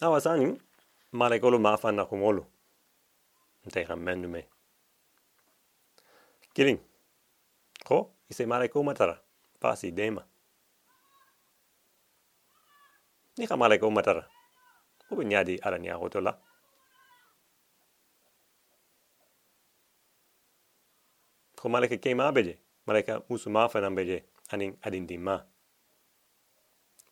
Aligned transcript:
Awa 0.00 0.20
sani, 0.20 0.60
malekolo 1.12 1.58
mafan 1.58 1.94
na 1.94 2.04
kumolo. 2.04 2.46
Nte 3.66 3.84
kan 3.84 3.98
mendu 3.98 4.28
me. 4.28 4.46
Kiling. 6.54 6.78
Ko, 7.84 8.10
ise 8.30 8.46
maleko 8.46 8.82
matara. 8.82 9.18
Pasi 9.60 9.90
dema. 9.90 10.22
Ni 13.38 13.46
ka 13.46 13.56
matara. 13.56 14.28
Ube 15.10 15.24
nyadi 15.24 15.58
ala 15.58 15.78
nya 15.78 15.96
hotola. 15.96 16.38
Ko 21.56 21.68
maleke 21.68 21.98
ke 21.98 22.14
ma 22.14 22.30
beje. 22.32 22.58
Maleka 22.86 23.22
musu 23.28 23.50
mafan 23.50 23.94
beje. 23.94 24.24
Aning 24.52 24.78
adin 24.82 25.06
dimma. 25.06 25.44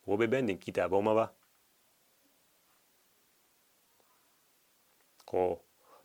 Ube 0.07 0.27
bending 0.29 0.59
kita 0.59 0.89
boma 0.89 1.15
ba. 1.15 1.33
Ko 5.27 5.61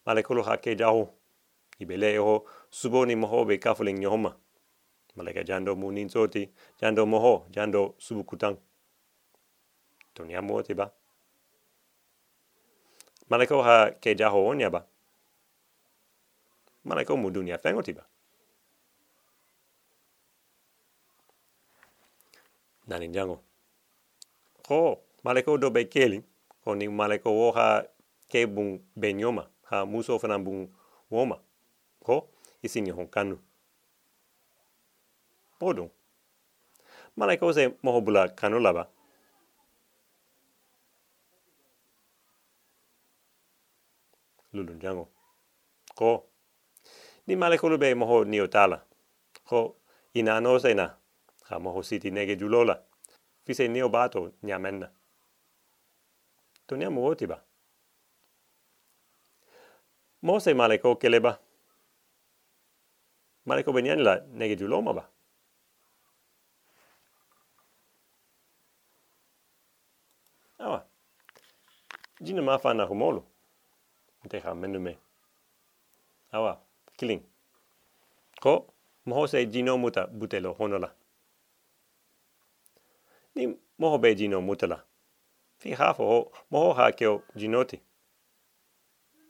malekolo 0.05 0.43
ha 0.43 0.57
ke 0.57 0.75
jaho 0.75 1.13
ibele 1.79 2.17
ho 2.17 2.45
subo 2.69 3.05
ni 3.05 3.15
moho 3.15 3.45
be 3.45 3.57
kafuling 3.57 3.99
nyoma 3.99 4.35
maleka 5.15 5.43
jando 5.43 5.75
munin 5.75 6.09
soti 6.09 6.49
jando 6.81 7.05
moho 7.05 7.45
jando 7.51 7.95
subu 7.97 8.23
kutang 8.23 8.57
to 10.13 10.25
ni 10.25 10.35
amo 10.35 10.61
ba. 10.75 10.91
Maleko 13.29 13.63
ha 13.63 13.91
ke 13.91 14.15
jaho 14.15 14.45
onya 14.47 14.69
ba. 14.69 14.85
Maleko 16.85 17.17
mu 17.17 17.31
dunia 17.31 17.57
fengo 17.57 17.81
tiba 17.81 18.03
nani 22.87 23.07
jango 23.07 23.39
ko 24.67 24.99
maleko 25.23 25.57
do 25.57 25.69
be 25.69 25.85
keli 25.85 26.23
ko 26.63 26.75
ni 26.75 26.87
maleko 26.87 27.31
wo 27.31 27.51
ha 27.51 27.83
ke 28.31 28.47
bung 28.47 28.79
benyoma 28.95 29.43
ha 29.69 29.85
muso 29.85 30.19
fana 30.19 30.39
bung 30.39 30.71
woma 31.11 31.37
ko 31.99 32.31
isi 32.63 32.81
ni 32.81 32.91
hon 32.91 33.07
kanu. 33.07 33.37
Podung 35.59 35.91
mala 37.17 37.37
ko 37.37 37.51
se 37.53 37.75
moho 37.83 37.99
bula 38.01 38.29
kanu 38.29 38.59
laba? 38.59 38.87
Lulun 44.53 44.79
jango. 44.79 45.07
Ko 45.95 46.25
ni 47.27 47.35
mala 47.35 47.57
ko 47.57 47.77
be 47.77 47.93
moho 47.95 48.23
ni 48.23 48.39
otala 48.39 48.79
ko 49.43 49.75
ina 50.15 50.39
no 50.39 50.57
se 50.59 50.73
na 50.73 50.95
ha 51.49 51.59
moho 51.59 51.83
siti 51.83 52.11
nege 52.11 52.39
julola. 52.39 52.79
Fise 53.45 53.67
ni 53.67 53.81
obato 53.81 54.31
nyamenna 54.43 54.87
to 56.67 56.77
ni 56.77 56.85
amo 56.85 57.03
otiba 57.05 57.43
Mose 60.21 60.53
maleko 60.53 60.95
keleba. 60.95 61.39
Maleko 63.45 63.73
benyan 63.73 64.03
la 64.03 64.19
nege 64.19 64.55
du 64.55 64.67
loma 64.67 64.93
ba. 64.93 65.09
Awa. 70.59 70.85
Jina 72.21 72.41
mafa 72.41 72.73
na 72.73 72.85
humolo. 72.85 73.25
Nteha 74.23 74.55
menu 74.55 74.79
me. 74.79 74.97
Awa. 76.31 76.61
Kiling. 76.97 77.23
Ko. 78.41 78.73
Moho 79.05 79.27
se 79.27 79.45
jino 79.45 79.77
muta 79.77 80.07
butelo 80.07 80.53
honola. 80.53 80.93
Ni 83.35 83.57
moho 83.79 83.97
be 83.97 84.15
jino 84.15 84.41
mutala. 84.41 84.83
Fi 85.57 85.71
hafo 85.73 86.05
ho. 86.05 86.31
Moho 86.51 86.73
ha 86.73 86.91
keo 86.91 87.23
jinoti. 87.35 87.81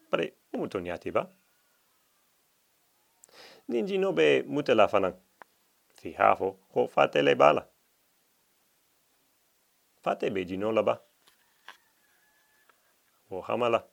Pare 0.09 0.33
muto 0.57 0.79
nyati 0.79 1.11
ba. 1.11 1.29
Ninji 3.67 3.97
no 3.97 4.13
be 4.13 4.43
muta 4.43 4.75
la 4.75 4.87
fanan. 4.87 5.13
Fi 5.95 6.11
hafo, 6.11 6.57
ho 6.73 6.87
fate 6.87 7.21
le 7.21 7.35
bala. 7.35 7.67
Fate 10.01 10.29
be 10.29 10.45
jino 10.45 10.71
la 10.71 10.83
ba. 10.83 11.01
Ho 13.29 13.41
hamala. 13.41 13.83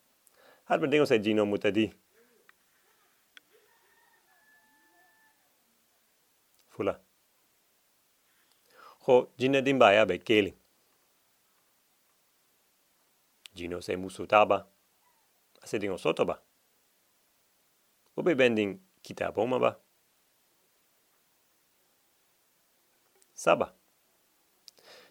Har 0.64 0.78
ben 0.78 1.06
se 1.06 1.18
jino 1.18 1.46
muta 1.46 1.70
di. 1.70 1.92
Fula. 6.68 7.00
Ho 9.06 9.30
jina 9.38 9.60
dimba 9.60 9.92
ya 9.92 10.06
be 10.06 10.18
keli. 10.18 10.54
Jino 13.54 13.80
se 13.80 13.96
musu 13.96 14.26
taba. 14.26 14.66
Ase 15.62 15.78
dingo 18.22 18.24
soto 18.24 18.24
ba. 18.24 18.30
Obe 18.32 18.34
bending 18.34 18.80
kita 19.02 19.32
boma 19.32 19.58
ba. 19.58 19.78
Saba. 23.34 23.74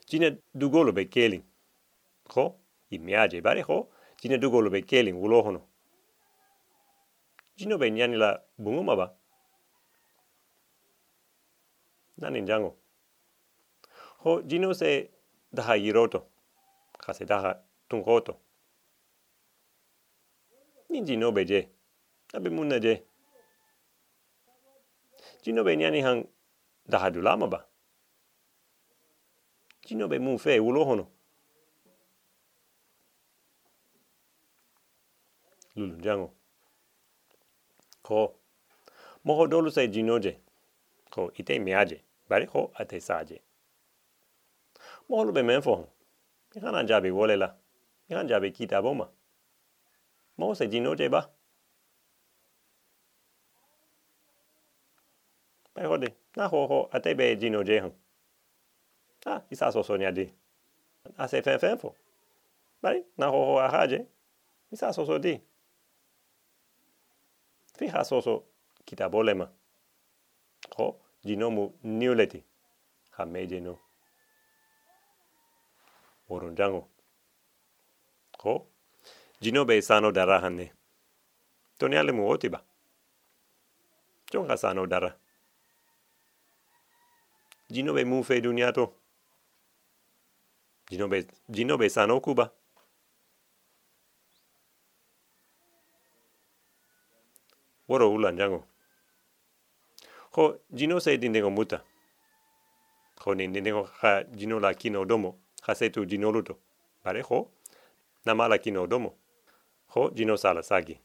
Jina 0.07 0.37
dugolo 0.53 0.93
be 0.93 1.05
keling. 1.05 1.43
Ko, 2.27 2.59
i 2.91 2.99
miaje 2.99 3.41
bare 3.41 3.63
ko, 3.63 3.89
jina 4.21 4.37
dugolo 4.37 4.69
be 4.69 4.81
keling 4.81 5.15
ulo 5.15 5.41
hono. 5.41 5.61
Jino 7.57 7.77
be 7.77 7.89
nyani 7.91 8.17
la 8.17 8.41
bungoma 8.57 8.95
ba. 8.95 9.13
Nani 12.17 12.41
njango. 12.41 12.75
Ho, 14.23 14.41
jino 14.41 14.73
se 14.73 15.09
daha 15.53 15.75
yiroto. 15.75 16.25
Kase 16.99 17.25
daha 17.25 17.55
tungoto. 17.89 18.35
Ninji 20.89 21.17
no 21.17 21.31
be 21.31 21.45
je. 22.37 22.49
Abe 22.49 22.49
muna 22.49 22.79
je. 22.79 23.03
Jino 25.43 25.63
nyani 25.63 26.01
hang 26.01 26.25
daha 26.89 27.09
dulama 27.09 27.47
ba. 27.47 27.65
Jino 29.85 30.07
be 30.07 30.19
mu 30.19 30.37
fe 30.37 30.59
ulo 30.59 30.85
hono. 30.85 31.07
Lulu 35.75 36.01
jango. 36.01 36.33
Ko. 38.03 38.35
Moho 39.23 39.47
dolu 39.47 39.71
se 39.71 39.87
jino. 39.87 40.19
Ko 41.09 41.31
ite 41.35 41.59
miaje. 41.59 42.03
Bari 42.29 42.47
ko 42.47 42.71
ate 42.75 42.99
saje. 42.99 43.41
Moho 45.09 45.23
lu 45.25 45.33
be 45.33 45.41
menfo 45.41 45.75
hon. 45.75 45.87
Ikana 46.55 46.83
jabe 46.83 47.11
wole 47.11 47.35
la. 47.37 47.55
Ikana 48.09 48.27
jabe 48.27 48.51
kita 48.51 48.81
boma. 48.81 49.09
Moho 50.37 50.55
se 50.55 50.67
jino 50.67 50.95
je 50.95 51.09
ba. 51.09 51.36
Pai 55.77 55.85
hode, 55.85 56.07
na 56.35 56.47
ho 56.47 56.67
ho, 56.67 56.89
ate 56.91 57.13
be 57.13 57.35
jino 57.35 57.63
je 57.63 57.79
hon. 57.79 57.91
Ah, 59.25 59.41
isa 59.51 59.71
so 59.71 59.83
so 59.83 59.97
di. 59.97 60.25
A 61.17 61.27
fen 61.27 61.59
fen 61.59 61.77
fo. 61.77 61.93
Bari, 62.81 63.03
na 63.17 63.27
ho 63.29 63.45
ho 63.45 63.57
a 63.59 63.67
haje. 63.69 63.99
Isa 64.71 64.91
so 64.93 65.19
di. 65.19 65.39
Fi 67.77 67.87
ha 67.87 68.03
so 68.03 68.21
so 68.21 68.43
kita 68.85 69.09
bolema. 69.09 69.47
Ho, 70.77 70.95
jino 71.23 71.51
mu 71.51 71.69
niuleti. 71.83 72.43
Ha 73.11 73.25
meje 73.25 73.59
no. 73.61 73.77
Orun 76.29 76.55
jango. 76.55 76.87
Ho, 78.39 78.65
jino 79.41 79.65
be 79.65 79.81
sano 79.81 80.11
dara 80.11 80.39
hanne. 80.39 80.71
Toni 81.77 81.97
ale 81.97 82.11
mu 82.11 82.27
otiba. 82.29 82.63
Jonga 84.31 84.57
sano 84.57 84.87
dara. 84.87 85.13
Jino 87.69 87.93
be 87.93 88.05
duniato. 88.41 88.93
Jino 90.89 91.77
be, 91.77 91.89
sano 91.89 92.21
kuba. 92.21 92.51
Woro 97.87 98.11
ulan 98.11 98.37
jango. 98.37 98.63
Ho, 100.31 100.59
jino 100.71 100.99
se 100.99 101.17
dindengo 101.17 101.49
muta. 101.49 101.83
Ho, 103.25 103.35
dindengo 103.35 103.83
ha 104.01 104.23
jino 104.23 104.59
la 104.59 104.73
kino 104.73 105.05
domo. 105.05 105.39
Ha 105.63 105.75
se 105.75 105.89
tu 105.89 106.05
jino 106.05 106.31
luto. 106.31 106.57
La 107.03 107.11
kino 108.57 108.87
domo. 108.87 109.17
Ho, 109.87 110.09
jino 110.11 110.37
sala 110.37 110.63
sagi. 110.63 110.99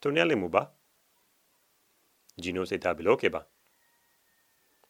Toniale 0.00 0.36
mu 0.36 0.48
ba? 0.48 0.72
Jino 2.38 2.64
se 2.66 2.78
tabilo 2.78 3.16
ke 3.16 3.30
ba? 3.30 3.46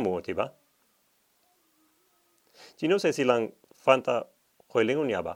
mo 0.00 0.20
ti 0.20 0.34
ba. 0.34 0.52
Jino 2.78 2.98
se 2.98 3.12
silang 3.12 3.52
fanta 3.74 4.24
koi 4.68 4.84
lengo 4.84 5.04
nya 5.04 5.22
ba. 5.22 5.34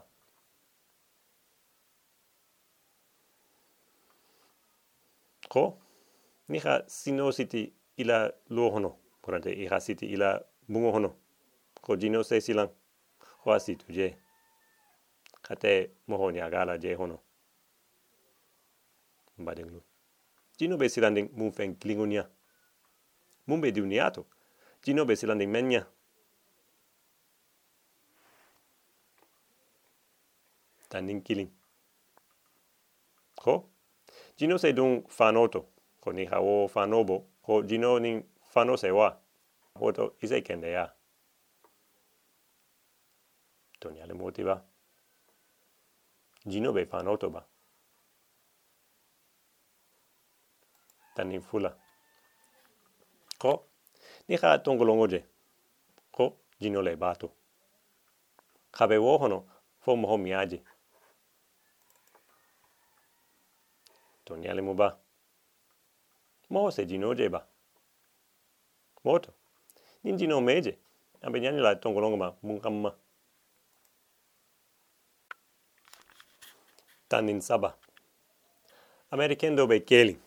Ko, 5.49 5.77
ni 6.47 6.59
ka 6.59 6.83
sino 6.87 7.31
siti 7.31 7.73
ila 7.97 8.31
luo 8.49 8.69
hono. 8.71 8.91
Kurante 9.21 9.51
i 9.51 9.67
ka 9.67 9.79
siti 9.79 10.05
ila 10.05 10.39
bungo 10.67 10.91
hono. 10.91 11.09
Ko 11.81 11.95
jino 11.95 12.23
se 12.23 12.41
silang 12.41 12.71
ho 13.43 13.51
asi 13.51 13.75
tuje. 13.75 14.17
Kate 15.41 15.91
moho 16.07 16.31
ni 16.31 16.39
agala 16.39 16.77
je 16.77 16.95
hono. 16.95 17.17
Mbadenglu. 19.37 19.90
Jino 20.61 20.77
be 20.77 20.89
silanding 20.89 21.29
mun 21.33 21.51
feng 21.51 21.73
klingunya. 21.73 22.29
Mun 23.47 23.61
be 23.61 23.71
diuniato. 23.71 24.27
Jino 24.83 25.07
be 25.07 25.15
silanding 25.15 25.49
menya. 25.49 25.87
Tanding 30.87 31.23
kiling. 31.23 31.49
Ko? 33.35 33.65
Jino 34.37 34.59
se 34.59 34.71
dung 34.73 35.01
fanoto. 35.09 35.65
Ko 35.99 36.11
ni 36.11 36.25
hawo 36.25 36.67
fanobo. 36.67 37.25
Ko 37.41 37.63
jino 37.63 37.97
ning 37.99 38.23
fano 38.53 38.77
se 38.77 38.91
wa. 38.91 39.17
Hoto 39.73 40.13
ise 40.21 40.41
kende 40.41 40.71
ya. 40.71 40.93
Tonya 43.79 44.05
le 44.05 44.13
motiva. 44.13 44.61
Jino 46.45 46.71
be 46.71 46.85
fanoto 46.85 47.29
ba. 47.31 47.50
Tanding 51.21 51.41
fula. 51.41 51.69
Ko? 53.37 53.63
Ni 54.27 54.35
ha 54.37 54.57
tongolongo 54.57 55.07
je. 55.07 55.23
Ko? 56.11 56.37
Jino 56.59 56.81
le 56.81 56.95
bato. 56.95 57.29
Kabe 58.71 58.97
wo 58.97 59.17
hono 59.17 59.45
fo 59.81 59.95
moho 59.95 60.17
miaje. 60.17 60.63
Tonya 64.25 64.53
le 64.53 64.61
mo 64.61 64.73
ba. 64.73 64.97
Moho 66.49 66.71
se 66.71 66.85
jino 66.85 67.13
je 67.13 67.29
ba. 67.29 67.45
Moto. 69.03 69.33
Nin 70.03 70.17
jino 70.17 70.41
meje. 70.41 70.77
Ambe 71.21 71.39
nyani 71.39 71.61
la 71.61 71.75
tongolongo 71.75 72.17
ma 72.17 72.33
mungamma. 72.41 72.95
Tandin 77.07 77.41
saba. 77.41 77.77
Ameriken 79.11 79.55
do 79.55 79.67
be 79.67 79.79
keli. 79.79 80.17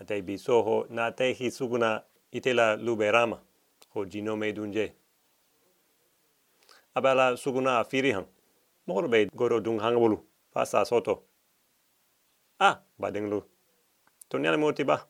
Ate 0.00 0.22
bi 0.22 0.38
soho 0.38 0.86
na 0.90 1.10
te 1.10 1.32
hi 1.34 1.50
suguna 1.50 2.02
itela 2.32 2.76
luberama. 2.76 3.38
Ho 3.94 4.04
jino 4.04 4.36
me 4.36 4.52
dunje. 4.52 4.92
Abala 6.94 7.36
suguna 7.36 7.78
afiri 7.78 8.12
hang. 8.12 8.26
Mohoro 8.86 9.08
be 9.08 9.26
goro 9.34 9.60
dung 9.60 9.80
hangabulu. 9.80 10.18
Pasa 10.52 10.84
soto. 10.84 11.22
Ah, 12.60 12.80
badenglu. 12.98 13.42
Tonyale 14.28 14.56
moti 14.56 14.84
ba. 14.84 15.06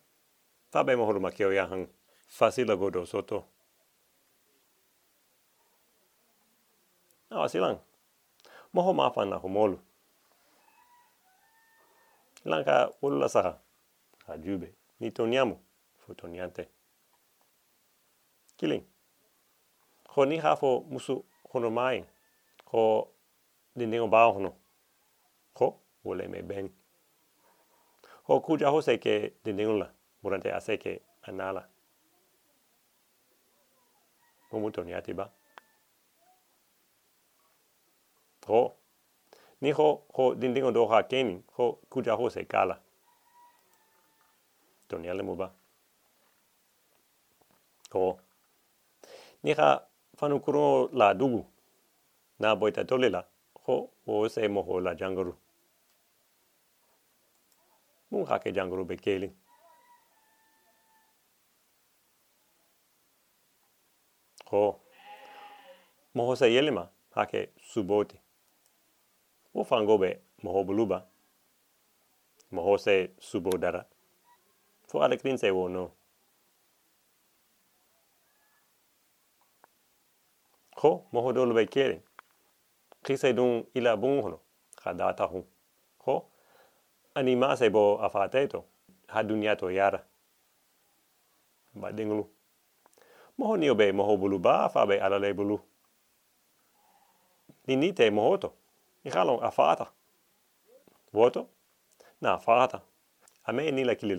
Fabe 0.71 0.95
mohoro 0.95 1.19
makeo 1.19 1.53
ya 1.53 1.67
hang. 1.67 1.87
Fasila 2.27 2.75
godo 2.75 3.05
soto. 3.05 3.45
Ah, 7.31 7.47
silang. 7.47 7.79
Moho 8.73 8.93
mafan 8.93 9.29
na 9.29 9.37
humolu. 9.37 9.79
Lanka 12.45 12.89
ulla 13.01 13.29
saha. 13.29 13.57
Ha 14.27 14.37
Ni 14.99 15.11
tonyamu. 15.11 15.59
Fu 15.97 16.13
tonyante. 16.13 16.67
Kiling. 18.57 18.83
Ko 20.07 20.25
ni 20.25 20.37
hafo 20.37 20.85
musu 20.89 21.25
hono 21.53 21.69
mai. 21.69 22.05
Ko 22.65 23.11
dindingo 23.75 24.07
bao 24.07 24.33
hono. 24.33 24.55
Ko 25.53 25.79
wole 26.03 26.27
me 26.27 26.41
ben. 26.41 26.69
Ko 28.23 28.39
kuja 28.41 28.69
ho 28.69 28.81
se 28.81 28.97
ke 28.97 29.33
dindingo 29.43 29.77
la. 29.77 29.91
Murante 30.23 30.51
ase 30.53 30.77
ke 30.77 31.01
anala. 31.21 31.67
Mumu 34.51 34.71
tonyati 34.71 35.13
ba. 35.13 35.29
Ko 38.45 38.75
ni 39.61 39.71
ho 39.71 40.03
ho 40.13 40.35
dindingo 40.35 40.71
do 40.71 40.87
ha 40.87 41.03
keni 41.03 41.43
ho 41.55 41.79
kuja 41.89 42.15
ho 42.15 42.29
se 42.29 42.45
kala 42.45 42.75
tonia 42.75 42.87
le 44.97 45.23
muba 45.23 45.53
ko 47.89 48.19
ni 49.43 49.53
ha 49.53 49.89
fanu 50.17 50.39
kuro 50.39 50.89
la 50.93 51.13
dugu. 51.13 51.45
Na 52.39 52.55
boita 52.55 52.83
tole 52.85 53.09
la. 53.09 53.23
Ho 53.65 53.89
ho 54.05 54.29
se 54.29 54.47
mo 54.47 54.61
ho 54.61 54.79
la 54.79 54.95
janguru. 54.95 55.33
Mun 58.11 58.25
ha 58.25 58.39
ke 58.39 58.51
janguru 58.51 58.85
be 58.85 58.95
keli. 58.97 59.29
Ko 64.49 64.79
mo 66.15 66.25
ho 66.25 66.35
se 66.35 66.47
yelima 66.53 66.89
ha 67.15 67.25
ke 67.25 67.49
suboti 67.71 68.17
wo 69.53 69.63
fango 69.63 69.97
be 69.97 70.09
moho 70.43 70.63
buluba. 70.63 71.05
Moho 72.51 72.77
se 72.77 73.11
subo 73.19 73.51
dara 74.89 74.99
fo 74.99 75.01
ale 75.03 75.17
krin 75.17 75.37
se 75.37 75.51
wo 75.51 75.67
no 75.67 75.91
ko 80.75 81.05
moho 81.11 81.33
dolo 81.33 81.53
be 81.53 81.65
kere 81.65 82.01
kise 83.03 83.33
dun 83.35 83.65
ila 83.73 83.97
bun 83.97 84.21
hono. 84.21 84.39
Ka 84.75 84.93
data 84.93 85.27
hu. 85.27 85.45
Ko 85.97 86.25
anima 87.15 87.57
se 87.57 87.69
bo 87.69 87.97
afateto 87.97 88.63
ha 89.07 89.23
dunia 89.23 89.55
to 89.57 89.69
yara. 89.69 90.03
Ba 91.75 91.91
denglu 91.91 92.25
moho 93.37 93.57
ni 93.57 93.69
obe 93.69 93.91
moho 93.91 94.17
bulu 94.17 95.59
ni 97.67 97.75
nite 97.75 98.09
moho 98.11 98.37
to. 98.37 98.53
I 99.05 99.09
halon 99.09 99.39
a 99.43 99.51
fata. 99.51 99.87
Voto? 101.13 101.47
Na 102.21 102.37
fata. 102.37 102.81
A 103.47 103.53
me 103.53 103.71
ni 103.71 103.83
la 103.83 103.95
kili 103.95 104.15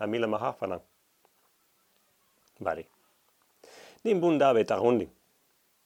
A 0.00 0.06
mi 0.06 0.18
la 0.18 0.26
maha 0.26 0.52
fanan. 0.52 0.80
Bari. 2.60 2.86
Nin 4.04 4.20
bunda 4.20 4.54
be 4.54 4.64
ta 4.64 4.76
hundi. 4.76 5.08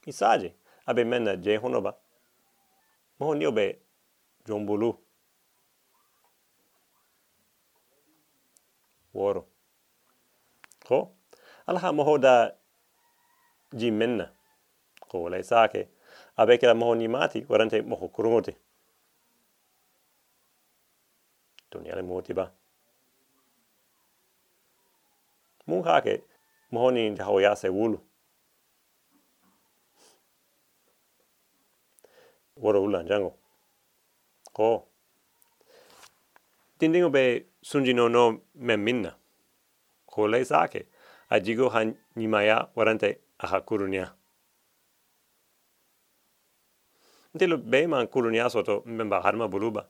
I 0.06 0.12
saje. 0.12 0.54
Abe 0.86 1.04
menna 1.04 1.36
je 1.36 1.56
hono 1.56 1.80
ba. 1.80 1.94
Moho 3.20 3.34
ni 3.34 3.46
obe 3.46 3.78
jombulu. 4.46 4.96
Woro. 9.14 9.44
Ko? 10.84 11.12
Alaha 11.66 11.92
moho 11.92 12.18
da 12.18 12.52
ji 13.74 13.90
menna. 13.90 14.30
Ko 15.08 15.28
le 15.28 15.42
sake 15.42 15.88
abe 16.36 16.58
kela 16.58 16.74
moho 16.74 16.94
ni 16.94 17.08
mati 17.08 17.46
warante 17.48 17.82
moho 17.82 18.08
kurungote 18.08 18.56
toni 21.70 21.90
ale 21.90 22.02
moti 22.02 22.34
ba 22.34 22.52
mun 25.66 25.82
hake 25.82 26.22
moho 26.72 26.90
ni 26.90 27.16
taho 27.16 27.40
ya 27.40 27.56
se 27.56 27.68
wulu 27.68 27.98
woro 32.56 32.82
ulan 32.82 33.06
jango 33.06 33.34
ko. 34.52 34.88
Tindingo 36.78 37.10
be 37.12 37.46
sunjino 37.62 38.08
no 38.10 38.40
me 38.54 38.76
minna. 38.76 39.14
Ko 40.06 40.26
le 40.26 40.44
sake 40.44 40.86
ajigo 41.30 41.68
han 41.70 41.94
nimaya 42.16 42.68
warante 42.76 43.18
aha 43.38 43.60
kurunia. 43.60 44.12
Ntelo 47.34 47.56
be 47.56 47.86
man 47.86 48.06
kulunia 48.06 48.50
soto 48.50 48.82
mbemba 48.86 49.20
harma 49.20 49.48
buluba. 49.48 49.88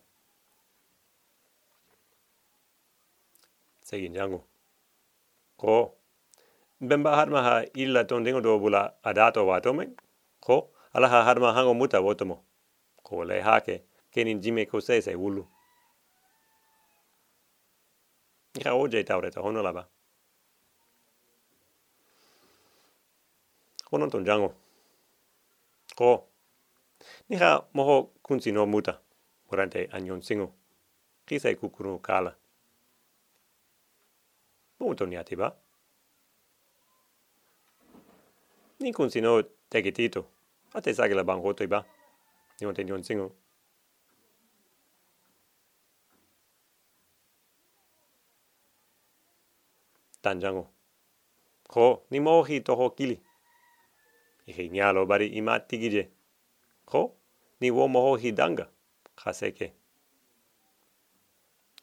Segin 3.82 4.14
jango. 4.14 4.44
Ko. 5.56 5.94
Mbemba 6.80 7.16
harma 7.16 7.42
ha 7.42 7.64
illa 7.74 8.04
tondingo 8.04 8.40
do 8.40 8.58
bula 8.58 8.94
adato 9.02 9.46
watome. 9.46 9.96
Ko. 10.40 10.70
Ala 10.92 11.08
ha 11.08 11.24
harma 11.24 11.52
hango 11.52 11.74
muta 11.74 12.00
wotomo. 12.00 12.44
Ko 13.02 13.24
le 13.24 13.40
hake. 13.40 13.84
Kenin 14.10 14.40
jime 14.40 14.66
ko 14.66 14.80
se 14.80 15.00
se 15.02 15.14
wulu. 15.14 15.46
Ika 18.54 18.74
oje 18.74 19.04
taureta 19.04 19.40
hono 19.40 19.62
laba. 19.62 19.88
Konon 23.84 24.10
ton 24.10 24.24
jango. 24.24 24.54
Ko. 25.94 26.28
Ni 27.28 27.36
moho 27.74 28.10
kunsi 28.22 28.52
no 28.52 28.66
muta 28.66 29.00
morante 29.50 29.88
anyon 29.92 30.22
singo. 30.22 30.54
Kisa 31.26 31.54
kukuru 31.54 31.98
kala. 31.98 32.36
Muto 34.78 35.06
ni 35.06 35.16
atiba. 35.16 35.56
Ni 38.80 38.92
kunsi 38.92 39.20
no 39.20 39.42
teke 39.70 39.92
tito. 39.92 40.26
Ate 40.74 40.94
sagila 40.94 41.24
bang 41.24 41.40
hoto 41.40 41.64
iba. 41.64 41.84
Ni 42.60 42.66
onte 42.66 42.84
nyon 42.84 43.02
singo. 43.02 43.32
Tanjango. 50.22 50.68
Ko 51.68 52.06
ni 52.10 52.20
mohi 52.20 52.60
toho 52.60 52.90
kili. 52.90 53.20
Ihe 54.46 54.68
nyalo 54.68 55.06
bari 55.06 55.26
ima 55.26 55.60
tigije. 55.60 56.10
Ko 56.84 57.16
ni 57.60 57.70
wo 57.70 57.88
moho 57.88 58.16
hidanga. 58.16 58.68
Kaseke. 59.16 59.72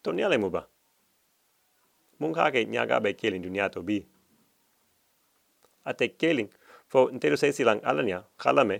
To 0.01 0.13
nyale 0.13 0.37
muba. 0.37 0.72
Mung 2.23 2.35
hake 2.39 2.63
nyaga 2.65 3.03
be 3.03 3.11
kelin 3.13 3.43
dunia 3.43 3.67
to 3.69 3.83
bi. 3.83 3.99
Ate 5.85 6.07
kelin 6.15 6.47
fo 6.87 7.11
nteru 7.11 7.35
se 7.35 7.51
silang 7.51 7.83
alanya 7.83 8.23
kalame. 8.39 8.77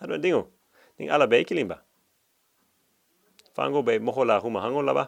Hado 0.00 0.20
dingo. 0.20 0.52
Ning 0.98 1.08
ala 1.08 1.26
be 1.26 1.44
kelin 1.48 1.68
ba. 1.68 1.80
Fango 3.56 3.80
be 3.82 3.98
moho 3.98 4.26
la 4.26 4.36
huma 4.40 4.60
hango 4.60 4.84
la 4.84 4.92
ba. 4.92 5.04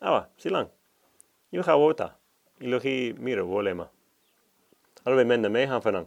Awa, 0.00 0.30
silang. 0.38 0.70
Iu 1.52 1.62
ha 1.66 1.74
wota. 1.76 2.14
Ilo 2.60 2.78
hi 2.78 3.12
mira 3.18 3.42
wolema. 3.42 3.90
Alo 5.04 5.16
be 5.16 5.24
menna 5.24 5.50
me 5.50 5.66
han 5.66 5.82
fanang. 5.82 6.06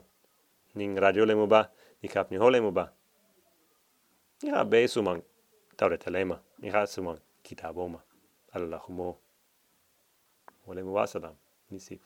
Ning 0.76 0.96
radio 0.96 1.26
le 1.26 1.36
ba, 1.46 1.70
ni 2.04 2.10
kap 2.10 2.32
ni 2.32 2.38
hole 2.38 2.60
ba. 2.72 2.92
Ni 4.44 4.52
be 4.70 4.88
sumang 4.88 5.24
taure 5.78 5.98
telema. 5.98 6.40
Ni 6.60 6.70
ha 6.70 6.86
sumang 6.86 7.20
kitaboma. 7.44 8.00
Alo 8.54 8.68
la 8.68 8.78
humo. 8.78 9.18
Wole 10.68 10.84
mu 10.84 10.94
wasalam. 10.94 11.36
Ni 11.72 11.80
si. 11.80 12.00